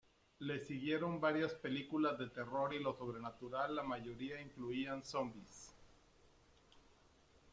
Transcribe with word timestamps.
Le 0.39 0.57
siguieron 0.59 1.21
varias 1.21 1.53
películas 1.53 2.17
de 2.17 2.27
terror 2.27 2.73
y 2.73 2.79
lo 2.79 2.95
sobrenatural, 2.97 3.75
la 3.75 3.83
mayoría 3.83 4.41
incluían 4.41 5.03
zombis. 5.03 5.75